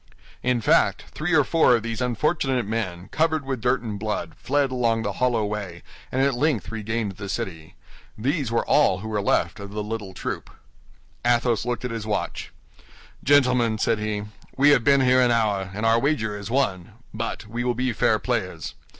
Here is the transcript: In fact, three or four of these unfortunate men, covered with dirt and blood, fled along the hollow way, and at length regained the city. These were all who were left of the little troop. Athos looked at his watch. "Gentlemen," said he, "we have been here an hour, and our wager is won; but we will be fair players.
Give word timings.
In 0.41 0.61
fact, 0.61 1.03
three 1.11 1.31
or 1.35 1.43
four 1.43 1.75
of 1.75 1.83
these 1.83 2.01
unfortunate 2.01 2.65
men, 2.65 3.07
covered 3.09 3.45
with 3.45 3.61
dirt 3.61 3.81
and 3.83 3.99
blood, 3.99 4.33
fled 4.35 4.71
along 4.71 5.03
the 5.03 5.11
hollow 5.21 5.45
way, 5.45 5.83
and 6.11 6.23
at 6.23 6.33
length 6.33 6.71
regained 6.71 7.17
the 7.17 7.29
city. 7.29 7.75
These 8.17 8.51
were 8.51 8.65
all 8.65 9.01
who 9.01 9.07
were 9.09 9.21
left 9.21 9.59
of 9.59 9.69
the 9.69 9.83
little 9.83 10.15
troop. 10.15 10.49
Athos 11.23 11.67
looked 11.67 11.85
at 11.85 11.91
his 11.91 12.07
watch. 12.07 12.51
"Gentlemen," 13.23 13.77
said 13.77 13.99
he, 13.99 14.23
"we 14.57 14.71
have 14.71 14.83
been 14.83 15.01
here 15.01 15.21
an 15.21 15.29
hour, 15.29 15.69
and 15.71 15.85
our 15.85 15.99
wager 15.99 16.35
is 16.35 16.49
won; 16.49 16.93
but 17.13 17.45
we 17.45 17.63
will 17.63 17.75
be 17.75 17.93
fair 17.93 18.17
players. 18.17 18.73